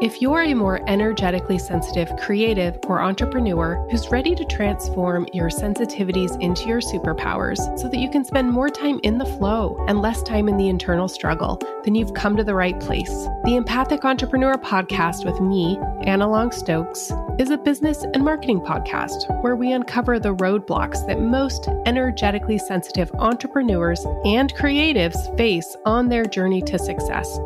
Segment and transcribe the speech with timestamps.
[0.00, 6.40] If you're a more energetically sensitive creative or entrepreneur who's ready to transform your sensitivities
[6.40, 10.22] into your superpowers so that you can spend more time in the flow and less
[10.22, 13.10] time in the internal struggle, then you've come to the right place.
[13.42, 17.10] The Empathic Entrepreneur podcast with me, Anna Long Stokes,
[17.40, 23.10] is a business and marketing podcast where we uncover the roadblocks that most energetically sensitive
[23.14, 27.40] entrepreneurs and creatives face on their journey to success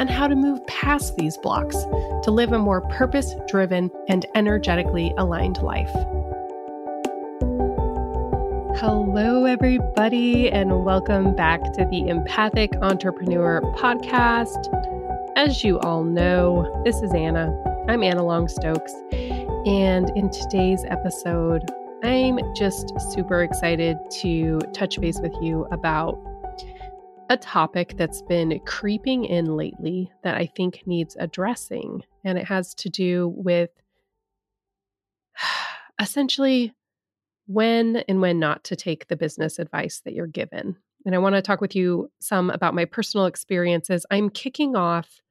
[0.00, 1.76] and how to move past these blocks
[2.22, 5.92] to live a more purpose driven and energetically aligned life.
[8.80, 14.56] Hello, everybody, and welcome back to the Empathic Entrepreneur Podcast.
[15.36, 17.54] As you all know, this is Anna.
[17.86, 18.94] I'm Anna Long Stokes.
[19.66, 21.70] And in today's episode,
[22.02, 26.18] I'm just super excited to touch base with you about
[27.30, 32.02] a topic that's been creeping in lately that I think needs addressing.
[32.24, 33.70] And it has to do with
[36.00, 36.74] essentially
[37.46, 40.76] when and when not to take the business advice that you're given.
[41.06, 44.04] And I want to talk with you some about my personal experiences.
[44.10, 45.22] I'm kicking off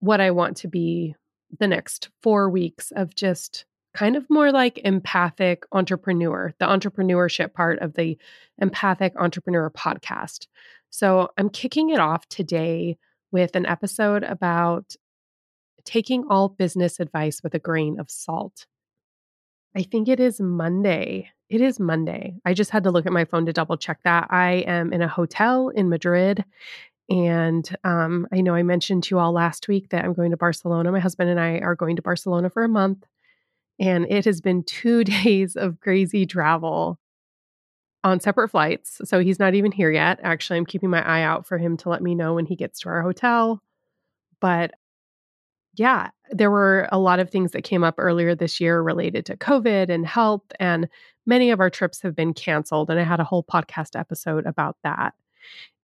[0.00, 1.16] what I want to be
[1.58, 3.64] the next four weeks of just
[3.96, 8.18] kind of more like empathic entrepreneur, the entrepreneurship part of the
[8.58, 10.46] empathic entrepreneur podcast.
[10.90, 12.98] So I'm kicking it off today
[13.32, 14.94] with an episode about
[15.84, 18.66] taking all business advice with a grain of salt.
[19.74, 21.30] I think it is Monday.
[21.48, 22.34] It is Monday.
[22.44, 24.26] I just had to look at my phone to double check that.
[24.30, 26.44] I am in a hotel in Madrid.
[27.08, 30.36] And um, I know I mentioned to you all last week that I'm going to
[30.36, 30.92] Barcelona.
[30.92, 33.06] My husband and I are going to Barcelona for a month.
[33.78, 36.98] And it has been two days of crazy travel
[38.04, 39.00] on separate flights.
[39.04, 40.20] So he's not even here yet.
[40.22, 42.80] Actually, I'm keeping my eye out for him to let me know when he gets
[42.80, 43.62] to our hotel.
[44.40, 44.74] But
[45.74, 49.36] yeah, there were a lot of things that came up earlier this year related to
[49.36, 50.88] COVID and health, and
[51.26, 52.90] many of our trips have been canceled.
[52.90, 55.14] And I had a whole podcast episode about that.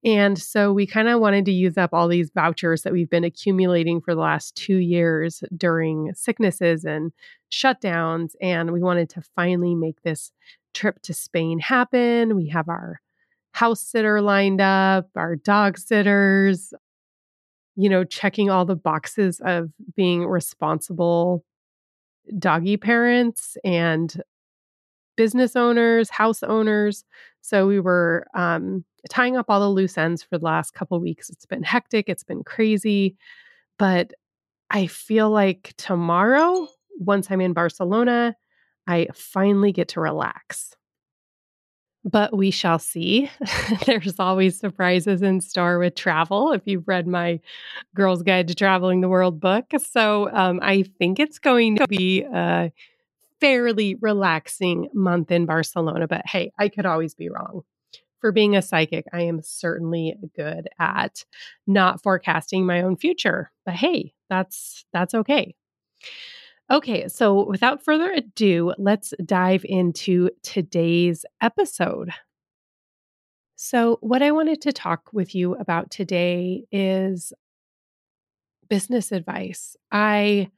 [0.04, 3.22] And so we kind of wanted to use up all these vouchers that we've been
[3.22, 7.12] accumulating for the last two years during sicknesses and
[7.52, 8.32] shutdowns.
[8.40, 10.32] And we wanted to finally make this
[10.74, 12.34] trip to Spain happen.
[12.34, 13.00] We have our
[13.52, 16.74] house sitter lined up, our dog sitters,
[17.76, 21.44] you know, checking all the boxes of being responsible
[22.38, 24.22] doggy parents and
[25.16, 27.04] business owners, house owners.
[27.40, 31.30] So we were um, tying up all the loose ends for the last couple weeks.
[31.30, 33.16] It's been hectic, it's been crazy,
[33.78, 34.12] but
[34.70, 36.66] I feel like tomorrow,
[36.98, 38.34] once I'm in Barcelona,
[38.86, 40.74] I finally get to relax.
[42.04, 43.30] But we shall see.
[43.86, 47.38] There's always surprises in store with travel if you've read my
[47.94, 49.66] Girl's Guide to Traveling the World book.
[49.78, 52.72] So um, I think it's going to be a
[53.40, 56.08] fairly relaxing month in Barcelona.
[56.08, 57.62] But hey, I could always be wrong.
[58.22, 61.24] For being a psychic, I am certainly good at
[61.66, 63.50] not forecasting my own future.
[63.66, 65.54] But hey, that's that's okay.
[66.70, 72.12] Okay, so without further ado, let's dive into today's episode.
[73.56, 77.32] So, what I wanted to talk with you about today is
[78.68, 79.76] business advice.
[79.90, 80.50] I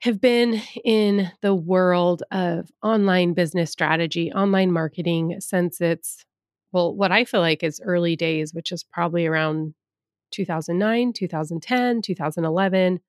[0.00, 6.26] have been in the world of online business strategy, online marketing since it's,
[6.74, 9.74] well, what I feel like is early days, which is probably around
[10.32, 13.00] 2009, 2010, 2011.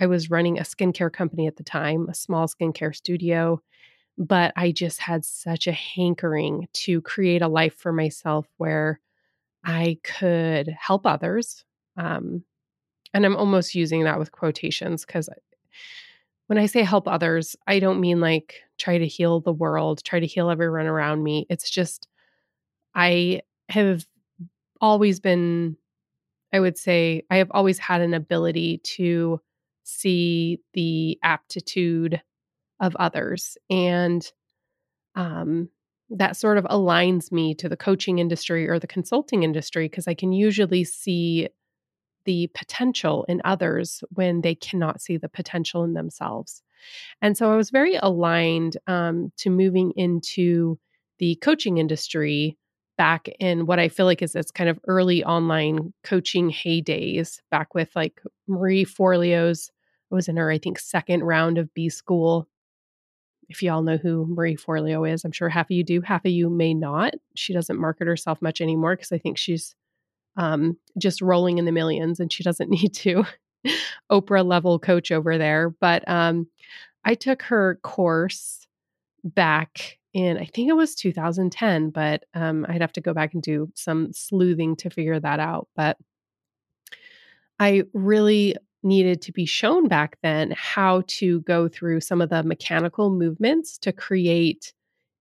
[0.00, 3.62] I was running a skincare company at the time, a small skincare studio,
[4.18, 8.98] but I just had such a hankering to create a life for myself where
[9.64, 11.64] I could help others.
[11.96, 12.42] Um,
[13.14, 15.28] and I'm almost using that with quotations because
[16.46, 20.20] when I say help others, I don't mean like try to heal the world, try
[20.20, 21.46] to heal everyone around me.
[21.50, 22.06] It's just,
[22.94, 24.04] I have
[24.80, 25.76] always been,
[26.52, 29.40] I would say, I have always had an ability to
[29.82, 32.22] see the aptitude
[32.80, 33.56] of others.
[33.70, 34.30] And
[35.14, 35.68] um,
[36.10, 40.14] that sort of aligns me to the coaching industry or the consulting industry because I
[40.14, 41.48] can usually see
[42.26, 46.62] the potential in others when they cannot see the potential in themselves.
[47.22, 50.78] And so I was very aligned um, to moving into
[51.18, 52.58] the coaching industry
[52.98, 57.74] back in what I feel like is this kind of early online coaching heydays, back
[57.74, 59.70] with like Marie Forleo's
[60.10, 62.48] I was in her, I think, second round of B school.
[63.48, 66.30] If y'all know who Marie Forleo is, I'm sure half of you do, half of
[66.30, 67.14] you may not.
[67.34, 69.74] She doesn't market herself much anymore because I think she's
[70.36, 73.24] um, just rolling in the millions and she doesn't need to.
[74.10, 75.70] Oprah level coach over there.
[75.70, 76.46] But um,
[77.04, 78.66] I took her course
[79.24, 83.42] back in, I think it was 2010, but um, I'd have to go back and
[83.42, 85.68] do some sleuthing to figure that out.
[85.74, 85.98] But
[87.58, 92.42] I really needed to be shown back then how to go through some of the
[92.42, 94.72] mechanical movements to create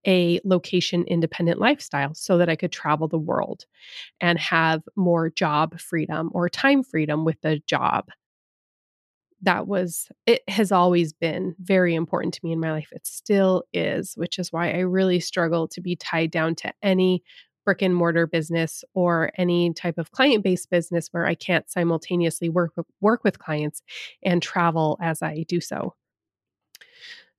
[0.07, 3.65] a location independent lifestyle so that I could travel the world
[4.21, 8.09] and have more job freedom or time freedom with the job.
[9.41, 12.89] That was, it has always been very important to me in my life.
[12.91, 17.21] It still is, which is why I really struggle to be tied down to any
[17.65, 22.47] brick and mortar business or any type of client based business where I can't simultaneously
[22.47, 23.81] work work with clients
[24.23, 25.95] and travel as I do so.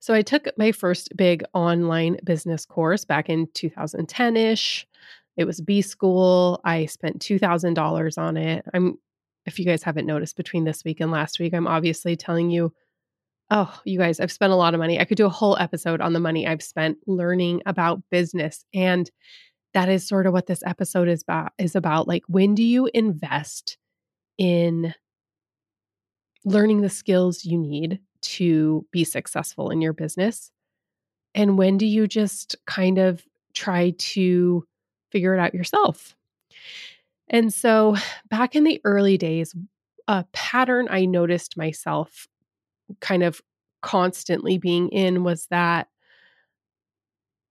[0.07, 4.87] So I took my first big online business course back in 2010 ish.
[5.35, 6.61] It was B school.
[6.63, 8.63] I spent $2,000 on it.
[8.73, 8.97] I'm,
[9.45, 12.71] if you guys haven't noticed between this week and last week, I'm obviously telling you,
[13.51, 14.97] oh, you guys, I've spent a lot of money.
[14.97, 18.63] I could do a whole episode on the money I've spent learning about business.
[18.73, 19.11] And
[19.73, 22.89] that is sort of what this episode is about is about like when do you
[22.93, 23.77] invest
[24.37, 24.93] in
[26.45, 30.51] learning the skills you need to be successful in your business
[31.35, 33.23] and when do you just kind of
[33.53, 34.65] try to
[35.11, 36.15] figure it out yourself
[37.29, 37.95] and so
[38.29, 39.55] back in the early days
[40.07, 42.27] a pattern i noticed myself
[42.99, 43.41] kind of
[43.81, 45.87] constantly being in was that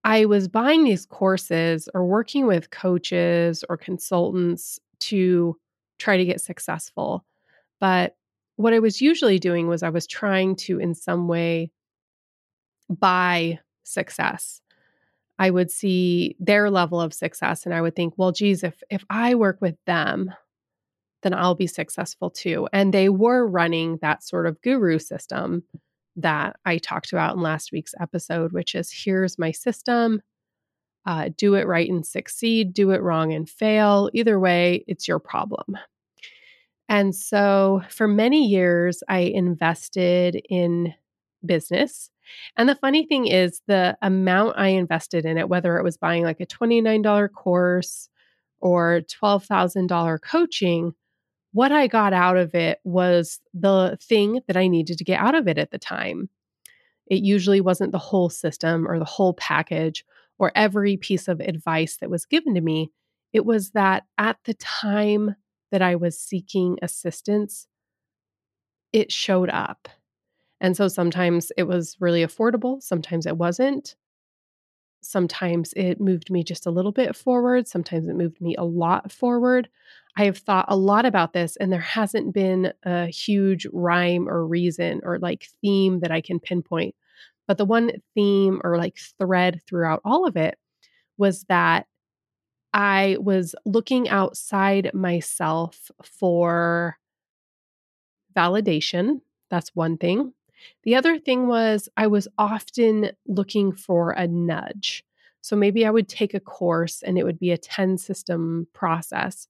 [0.05, 5.57] I was buying these courses or working with coaches or consultants to
[5.99, 7.25] try to get successful.
[7.81, 8.15] But
[8.57, 11.71] what I was usually doing was I was trying to, in some way,
[12.89, 14.61] buy success.
[15.39, 19.05] I would see their level of success and I would think, well, geez, if if
[19.11, 20.33] I work with them,
[21.23, 22.69] then I'll be successful too.
[22.73, 25.65] And they were running that sort of guru system
[26.17, 30.23] that I talked about in last week's episode, which is here's my system.
[31.05, 34.11] Uh, do it right and succeed, do it wrong and fail.
[34.13, 35.77] Either way, it's your problem.
[36.89, 40.95] And so for many years, I invested in
[41.45, 42.11] business.
[42.57, 46.25] And the funny thing is, the amount I invested in it, whether it was buying
[46.25, 48.09] like a $29 course
[48.61, 50.93] or $12,000 coaching,
[51.53, 55.35] what I got out of it was the thing that I needed to get out
[55.35, 56.29] of it at the time.
[57.07, 60.05] It usually wasn't the whole system or the whole package
[60.39, 62.91] or every piece of advice that was given to me.
[63.33, 65.37] It was that at the time
[65.71, 67.67] that I was seeking assistance,
[68.93, 69.89] it showed up.
[70.61, 73.97] And so sometimes it was really affordable, sometimes it wasn't.
[75.03, 79.13] Sometimes it moved me just a little bit forward, sometimes it moved me a lot
[79.13, 79.69] forward.
[80.17, 84.47] I have thought a lot about this, and there hasn't been a huge rhyme or
[84.47, 86.95] reason or like theme that I can pinpoint.
[87.47, 90.59] But the one theme or like thread throughout all of it
[91.19, 91.87] was that
[92.73, 96.99] I was looking outside myself for
[98.37, 99.21] validation.
[99.51, 100.33] That's one thing.
[100.85, 105.05] The other thing was I was often looking for a nudge.
[105.41, 109.49] So maybe I would take a course and it would be a 10 system process.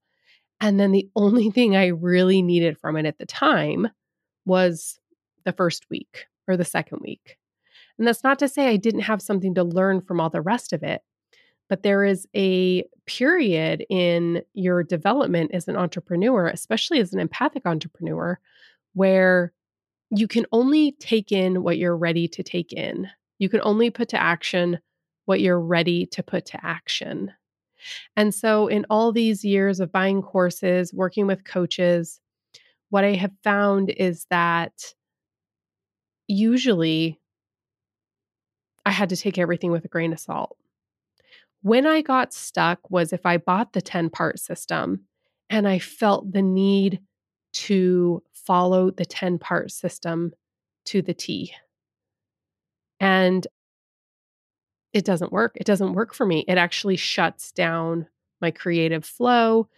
[0.61, 3.89] And then the only thing I really needed from it at the time
[4.45, 4.99] was
[5.45, 7.39] the first week or the second week.
[7.99, 10.73] And that's not to say I didn't have something to learn from all the rest
[10.73, 11.03] of it,
[11.69, 17.67] but there is a period in your development as an entrepreneur, especially as an empathic
[17.67, 18.39] entrepreneur,
[18.95, 19.53] where
[20.11, 23.09] you can only take in what you're ready to take in.
[23.39, 24.79] You can only put to action
[25.25, 27.33] what you're ready to put to action.
[28.17, 32.21] And so, in all these years of buying courses, working with coaches,
[32.91, 34.95] what I have found is that
[36.29, 37.21] usually
[38.85, 40.57] I had to take everything with a grain of salt.
[41.63, 45.07] When I got stuck was if I bought the 10 part system
[45.51, 47.01] and I felt the need
[47.55, 50.33] to follow the 10 part system
[50.87, 51.53] to the T.
[53.01, 53.47] And
[54.93, 55.53] it doesn't work.
[55.57, 56.45] It doesn't work for me.
[56.49, 58.07] It actually shuts down
[58.41, 59.69] my creative flow.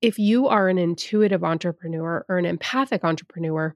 [0.00, 3.74] If you are an intuitive entrepreneur or an empathic entrepreneur,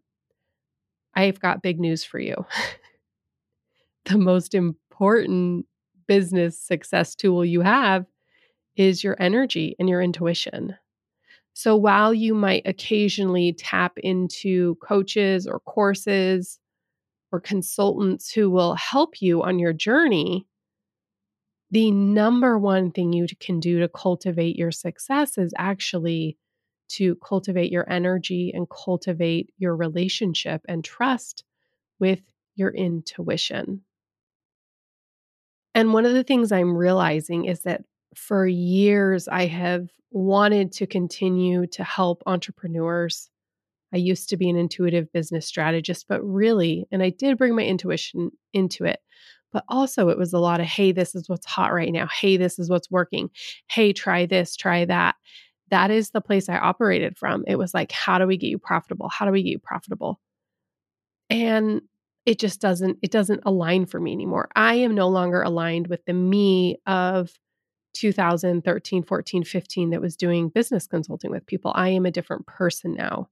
[1.14, 2.46] I've got big news for you.
[4.04, 5.66] the most important
[6.08, 8.06] business success tool you have
[8.76, 10.74] is your energy and your intuition.
[11.52, 16.58] So while you might occasionally tap into coaches or courses
[17.32, 20.46] or consultants who will help you on your journey,
[21.70, 26.38] the number one thing you can do to cultivate your success is actually
[26.90, 31.44] to cultivate your energy and cultivate your relationship and trust
[31.98, 32.20] with
[32.54, 33.82] your intuition.
[35.78, 37.82] And one of the things I'm realizing is that
[38.16, 43.30] for years, I have wanted to continue to help entrepreneurs.
[43.94, 47.62] I used to be an intuitive business strategist, but really, and I did bring my
[47.62, 48.98] intuition into it,
[49.52, 52.08] but also it was a lot of, hey, this is what's hot right now.
[52.08, 53.30] Hey, this is what's working.
[53.70, 55.14] Hey, try this, try that.
[55.70, 57.44] That is the place I operated from.
[57.46, 59.10] It was like, how do we get you profitable?
[59.10, 60.18] How do we get you profitable?
[61.30, 61.82] And
[62.28, 64.50] it just doesn't it doesn't align for me anymore.
[64.54, 67.32] I am no longer aligned with the me of
[67.94, 71.72] 2013, 14, 15 that was doing business consulting with people.
[71.74, 73.30] I am a different person now.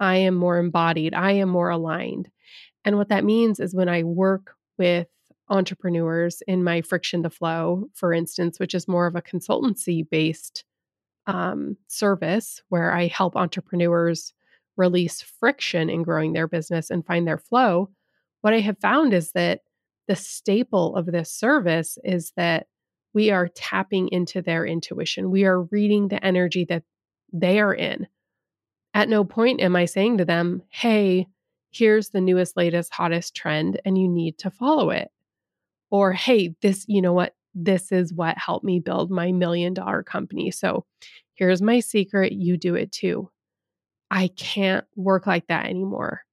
[0.00, 1.14] I am more embodied.
[1.14, 2.28] I am more aligned.
[2.84, 5.06] And what that means is when I work with
[5.48, 10.64] entrepreneurs in my friction to flow, for instance, which is more of a consultancy based
[11.28, 14.32] um, service where I help entrepreneurs
[14.76, 17.88] release friction in growing their business and find their flow.
[18.40, 19.60] What I have found is that
[20.08, 22.66] the staple of this service is that
[23.12, 25.30] we are tapping into their intuition.
[25.30, 26.82] We are reading the energy that
[27.32, 28.06] they are in.
[28.94, 31.26] At no point am I saying to them, hey,
[31.70, 35.08] here's the newest, latest, hottest trend, and you need to follow it.
[35.90, 37.34] Or, hey, this, you know what?
[37.54, 40.50] This is what helped me build my million dollar company.
[40.50, 40.84] So
[41.34, 42.32] here's my secret.
[42.32, 43.30] You do it too.
[44.10, 46.25] I can't work like that anymore.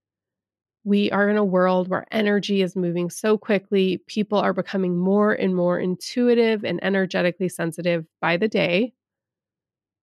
[0.83, 4.01] We are in a world where energy is moving so quickly.
[4.07, 8.93] People are becoming more and more intuitive and energetically sensitive by the day.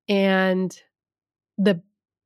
[0.08, 0.74] And
[1.58, 1.82] the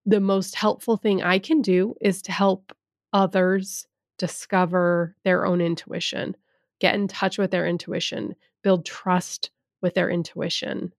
[0.07, 2.73] the most helpful thing I can do is to help
[3.13, 3.87] others
[4.19, 6.37] discover their own intuition,
[6.79, 10.93] get in touch with their intuition, build trust with their intuition,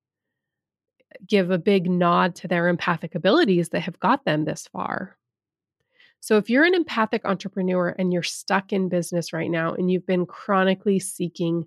[1.27, 5.17] give a big nod to their empathic abilities that have got them this far.
[6.25, 10.07] So, if you're an empathic entrepreneur and you're stuck in business right now and you've
[10.07, 11.65] been chronically seeking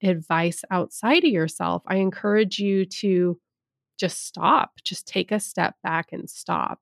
[0.00, 3.36] advice outside of yourself, I encourage you to
[3.98, 6.78] just stop, just take a step back and stop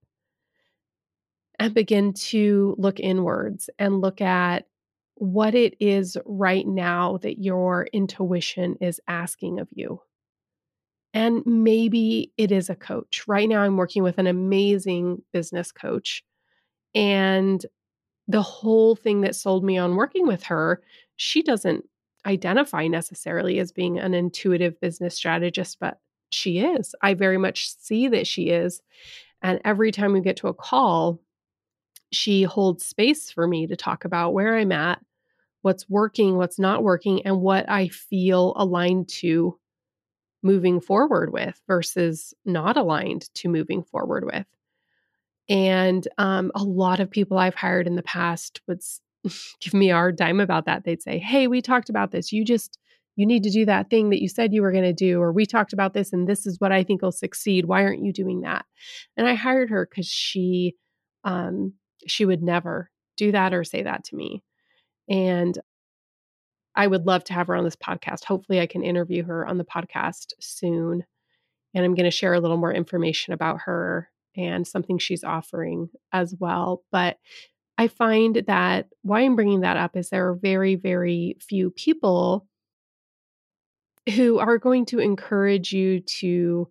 [1.58, 4.66] and begin to look inwards and look at
[5.14, 9.98] what it is right now that your intuition is asking of you.
[11.14, 13.24] And maybe it is a coach.
[13.26, 16.22] Right now, I'm working with an amazing business coach
[16.94, 17.64] and
[18.28, 20.82] the whole thing that sold me on working with her,
[21.16, 21.84] she doesn't
[22.26, 25.98] identify necessarily as being an intuitive business strategist, but
[26.30, 26.94] she is.
[27.02, 28.80] I very much see that she is.
[29.42, 31.20] And every time we get to a call,
[32.12, 35.00] she holds space for me to talk about where I'm at,
[35.62, 39.58] what's working, what's not working, and what I feel aligned to
[40.42, 44.46] moving forward with versus not aligned to moving forward with.
[45.48, 48.80] And um, a lot of people I've hired in the past would
[49.60, 50.84] give me a hard time about that.
[50.84, 52.32] They'd say, Hey, we talked about this.
[52.32, 52.78] You just,
[53.16, 55.20] you need to do that thing that you said you were going to do.
[55.20, 57.66] Or we talked about this and this is what I think will succeed.
[57.66, 58.64] Why aren't you doing that?
[59.16, 60.74] And I hired her because she,
[61.24, 61.74] um,
[62.06, 64.42] she would never do that or say that to me.
[65.08, 65.58] And
[66.74, 68.24] I would love to have her on this podcast.
[68.24, 71.04] Hopefully, I can interview her on the podcast soon.
[71.72, 75.88] And I'm going to share a little more information about her and something she's offering
[76.12, 76.82] as well.
[76.90, 77.18] But
[77.76, 82.46] I find that why I'm bringing that up is there are very, very few people
[84.14, 86.68] who are going to encourage you to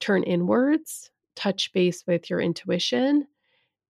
[0.00, 3.26] turn inwards, touch base with your intuition,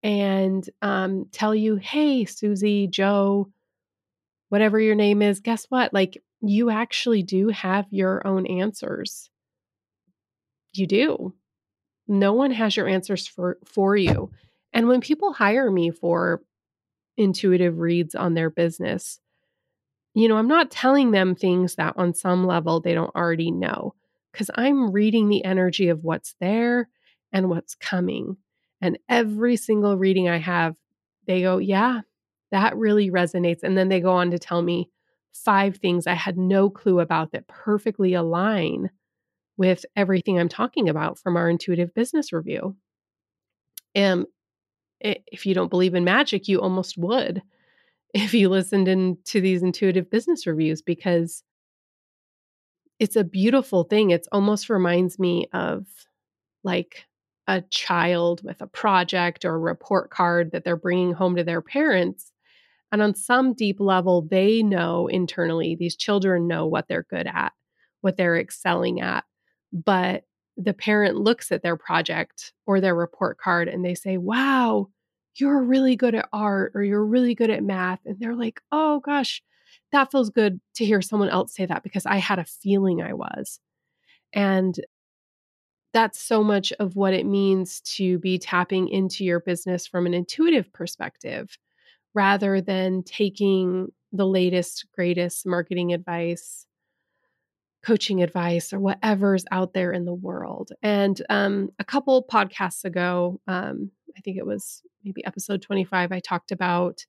[0.02, 3.50] and um, tell you, hey, Susie, Joe,
[4.49, 5.93] whatever your name is, guess what?
[5.93, 9.28] Like, you actually do have your own answers.
[10.73, 11.35] You do
[12.09, 14.31] no one has your answers for for you.
[14.73, 16.43] And when people hire me for
[17.17, 19.21] intuitive reads on their business
[20.15, 23.95] you know i'm not telling them things that on some level they don't already know
[24.33, 26.88] because i'm reading the energy of what's there
[27.33, 28.38] and what's coming.
[28.81, 30.77] And every single reading i have
[31.27, 32.00] they go yeah
[32.50, 33.62] that really resonates.
[33.62, 34.88] And then they go on to tell me
[35.33, 38.91] five things i had no clue about that perfectly align
[39.59, 42.77] with everything I'm talking about from our intuitive business review.
[43.95, 44.27] And
[45.00, 47.43] if you don't believe in magic, you almost would
[48.15, 51.43] if you listened in to these intuitive business reviews because
[52.99, 54.11] it's a beautiful thing.
[54.11, 55.87] It almost reminds me of
[56.65, 57.05] like
[57.47, 61.62] a child with a project or a report card that they're bringing home to their
[61.62, 62.33] parents.
[62.91, 67.53] And on some deep level, they know internally, these children know what they're good at,
[68.00, 69.25] what they're excelling at
[69.73, 70.25] but
[70.57, 74.89] the parent looks at their project or their report card and they say, Wow,
[75.37, 78.01] you're really good at art or you're really good at math.
[78.05, 79.43] And they're like, Oh gosh,
[79.93, 83.13] that feels good to hear someone else say that because I had a feeling I
[83.13, 83.61] was.
[84.33, 84.79] And
[85.93, 90.15] that's so much of what it means to be tapping into your business from an
[90.15, 91.57] intuitive perspective
[92.15, 96.67] rather than taking the latest, greatest marketing advice,
[97.85, 100.73] coaching advice, or whatever's out there in the world.
[100.82, 106.20] And um, a couple podcasts ago, um, I think it was maybe episode 25, I
[106.20, 107.06] talked about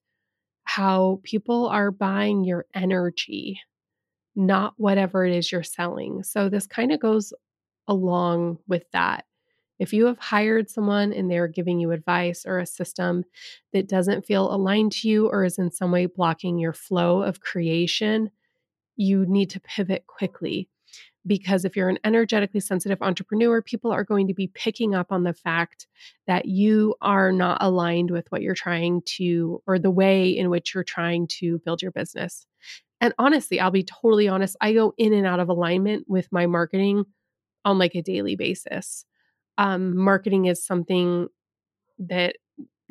[0.64, 3.60] how people are buying your energy,
[4.36, 6.22] not whatever it is you're selling.
[6.22, 7.32] So this kind of goes
[7.88, 9.24] along with that.
[9.80, 13.24] If you have hired someone and they're giving you advice or a system
[13.72, 17.40] that doesn't feel aligned to you or is in some way blocking your flow of
[17.40, 18.30] creation,
[19.00, 20.68] you need to pivot quickly.
[21.26, 25.24] Because if you're an energetically sensitive entrepreneur, people are going to be picking up on
[25.24, 25.86] the fact
[26.26, 30.74] that you are not aligned with what you're trying to, or the way in which
[30.74, 32.46] you're trying to build your business.
[33.00, 36.46] And honestly, I'll be totally honest, I go in and out of alignment with my
[36.46, 37.04] marketing
[37.64, 39.04] on like a daily basis.
[39.58, 41.28] Um, marketing is something
[41.98, 42.36] that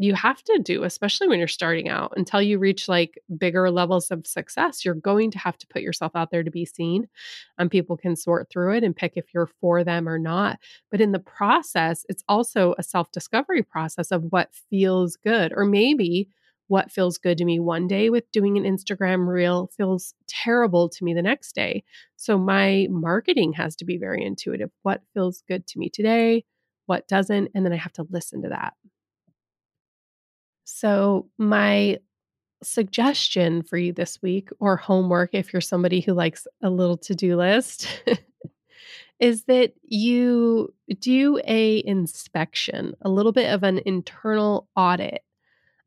[0.01, 2.13] you have to do, especially when you're starting out.
[2.15, 6.13] Until you reach like bigger levels of success, you're going to have to put yourself
[6.15, 7.09] out there to be seen.
[7.57, 10.57] And people can sort through it and pick if you're for them or not.
[10.89, 15.51] But in the process, it's also a self discovery process of what feels good.
[15.53, 16.29] Or maybe
[16.69, 21.03] what feels good to me one day with doing an Instagram reel feels terrible to
[21.03, 21.83] me the next day.
[22.15, 24.69] So my marketing has to be very intuitive.
[24.83, 26.45] What feels good to me today?
[26.85, 27.49] What doesn't?
[27.53, 28.73] And then I have to listen to that.
[30.71, 31.97] So, my
[32.61, 37.15] suggestion for you this week, or homework if you're somebody who likes a little to
[37.15, 37.87] do list,
[39.19, 45.23] is that you do a inspection, a little bit of an internal audit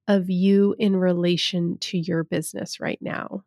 [0.09, 3.45] of you in relation to your business right now.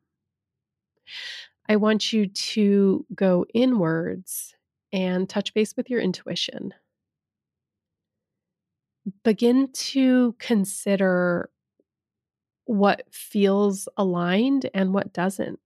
[1.67, 4.55] I want you to go inwards
[4.93, 6.73] and touch base with your intuition.
[9.23, 11.49] Begin to consider
[12.65, 15.59] what feels aligned and what doesn't.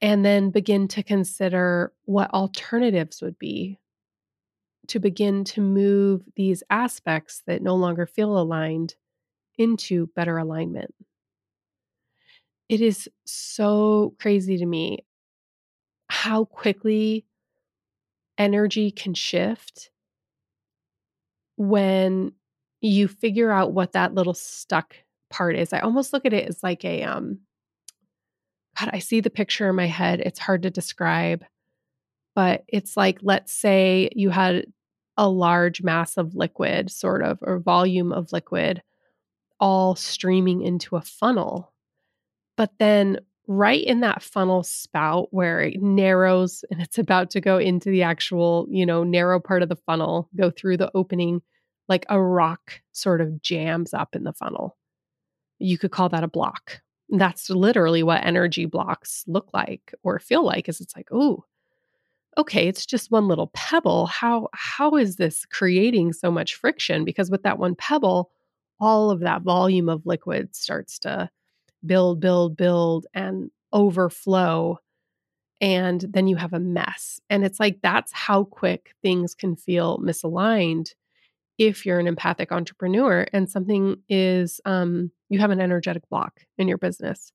[0.00, 3.78] And then begin to consider what alternatives would be
[4.88, 8.96] to begin to move these aspects that no longer feel aligned
[9.56, 10.94] into better alignment.
[12.68, 15.04] It is so crazy to me
[16.08, 17.24] how quickly
[18.36, 19.90] energy can shift
[21.56, 22.32] when
[22.80, 24.94] you figure out what that little stuck
[25.30, 25.72] part is.
[25.72, 27.40] I almost look at it as like a um
[28.78, 30.20] God, I see the picture in my head.
[30.20, 31.44] It's hard to describe,
[32.34, 34.66] but it's like let's say you had
[35.16, 38.82] a large mass of liquid, sort of, or volume of liquid,
[39.60, 41.72] all streaming into a funnel.
[42.56, 47.58] But then, right in that funnel spout where it narrows and it's about to go
[47.58, 51.42] into the actual, you know, narrow part of the funnel, go through the opening,
[51.88, 54.76] like a rock sort of jams up in the funnel.
[55.58, 56.80] You could call that a block.
[57.10, 61.44] That's literally what energy blocks look like or feel like is it's like, oh,
[62.38, 64.06] okay, it's just one little pebble.
[64.06, 67.04] How how is this creating so much friction?
[67.04, 68.30] Because with that one pebble,
[68.80, 71.30] all of that volume of liquid starts to
[71.86, 74.78] build, build, build and overflow.
[75.60, 77.20] And then you have a mess.
[77.30, 80.90] And it's like that's how quick things can feel misaligned
[81.58, 86.68] if you're an empathic entrepreneur and something is um, you have an energetic block in
[86.68, 87.32] your business.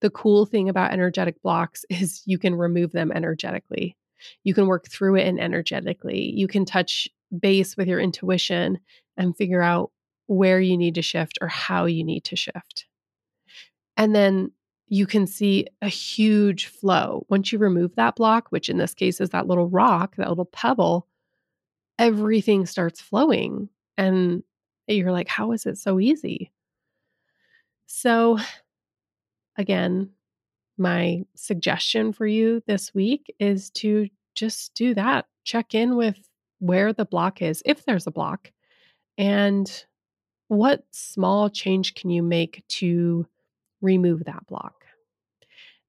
[0.00, 3.96] The cool thing about energetic blocks is you can remove them energetically.
[4.42, 6.32] You can work through it and energetically.
[6.34, 7.08] You can touch
[7.38, 8.78] base with your intuition
[9.16, 9.92] and figure out
[10.26, 12.86] where you need to shift or how you need to shift.
[13.98, 14.52] And then
[14.86, 17.26] you can see a huge flow.
[17.28, 20.46] Once you remove that block, which in this case is that little rock, that little
[20.46, 21.06] pebble,
[21.98, 23.68] everything starts flowing.
[23.98, 24.42] And
[24.86, 26.50] you're like, how is it so easy?
[27.86, 28.38] So,
[29.58, 30.10] again,
[30.78, 35.26] my suggestion for you this week is to just do that.
[35.44, 36.18] Check in with
[36.60, 38.52] where the block is, if there's a block,
[39.18, 39.84] and
[40.46, 43.26] what small change can you make to
[43.80, 44.84] remove that block?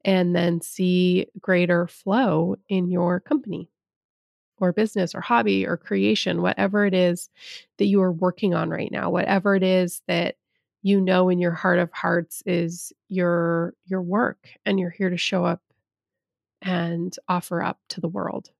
[0.05, 3.69] And then see greater flow in your company
[4.59, 7.29] or business or hobby or creation, whatever it is
[7.77, 10.35] that you are working on right now, whatever it is that
[10.81, 15.17] you know in your heart of hearts is your your work and you're here to
[15.17, 15.61] show up
[16.61, 18.51] and offer up to the world.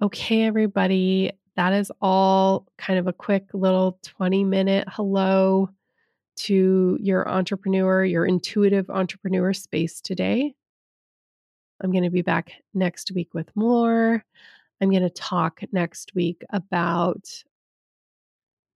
[0.00, 5.70] Okay, everybody, that is all kind of a quick little 20 minute hello
[6.38, 10.54] to your entrepreneur, your intuitive entrepreneur space today.
[11.82, 14.24] I'm going to be back next week with more.
[14.80, 17.28] I'm going to talk next week about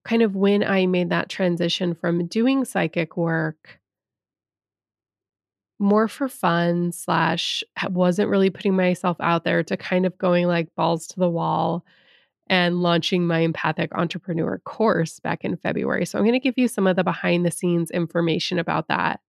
[0.04, 3.80] kind of when I made that transition from doing psychic work
[5.78, 10.74] more for fun slash wasn't really putting myself out there to kind of going like
[10.76, 11.84] balls to the wall
[12.52, 16.04] and launching my empathic entrepreneur course back in February.
[16.04, 19.20] So I'm going to give you some of the behind the scenes information about that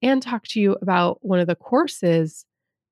[0.00, 2.46] and talk to you about one of the courses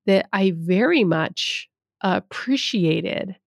[0.07, 1.69] that I very much
[2.01, 3.37] appreciated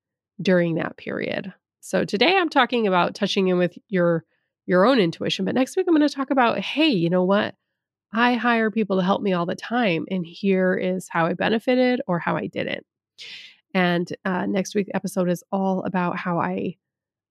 [0.41, 1.53] during that period.
[1.81, 4.25] So today I'm talking about touching in with your
[4.65, 7.55] your own intuition, but next week I'm going to talk about hey, you know what?
[8.15, 12.01] I hire people to help me all the time and here is how I benefited
[12.07, 12.87] or how I didn't.
[13.75, 16.77] And uh, next week's episode is all about how I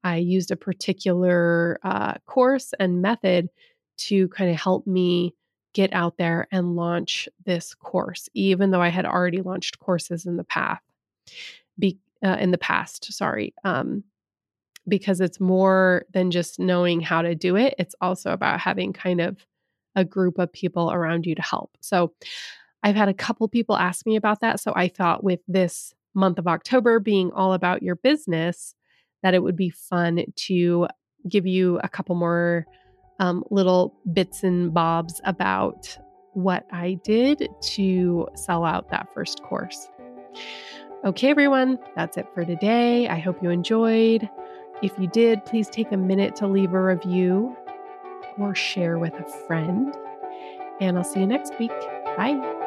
[0.04, 3.50] I used a particular uh, course and method
[3.96, 5.34] to kind of help me
[5.74, 10.36] get out there and launch this course, even though I had already launched courses in
[10.36, 10.82] the path,
[11.80, 13.14] be, uh, in the past.
[13.14, 14.04] Sorry, um,
[14.90, 17.74] because it's more than just knowing how to do it.
[17.80, 19.38] It's also about having kind of
[19.96, 21.78] a group of people around you to help.
[21.80, 22.12] So,
[22.84, 24.60] I've had a couple people ask me about that.
[24.60, 28.76] So I thought with this month of October being all about your business,
[29.22, 30.88] that it would be fun to
[31.28, 32.66] give you a couple more
[33.20, 35.98] um, little bits and bobs about
[36.34, 39.88] what I did to sell out that first course.
[41.06, 43.08] Okay, everyone, that's it for today.
[43.08, 44.30] I hope you enjoyed.
[44.82, 47.56] If you did, please take a minute to leave a review
[48.38, 49.96] or share with a friend.
[50.82, 51.72] And I'll see you next week.
[52.18, 52.63] Bye.